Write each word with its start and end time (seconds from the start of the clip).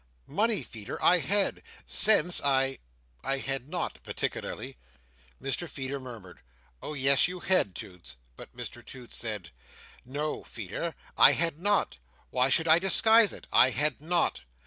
Money, 0.25 0.63
Feeder, 0.63 0.97
I 0.99 1.19
had. 1.19 1.61
Sense 1.85 2.41
I—I 2.43 3.37
had 3.37 3.69
not, 3.69 4.01
particularly." 4.01 4.77
Mr 5.39 5.69
Feeder 5.69 5.99
murmured, 5.99 6.39
"Oh, 6.81 6.95
yes, 6.95 7.27
you 7.27 7.39
had, 7.41 7.75
Toots!" 7.75 8.15
But 8.35 8.57
Mr 8.57 8.83
Toots 8.83 9.15
said: 9.15 9.51
"No, 10.03 10.43
Feeder, 10.43 10.95
I 11.19 11.33
had 11.33 11.59
not. 11.59 11.97
Why 12.31 12.49
should 12.49 12.67
I 12.67 12.79
disguise 12.79 13.31
it? 13.31 13.45
I 13.53 13.69
had 13.69 14.01
not. 14.01 14.41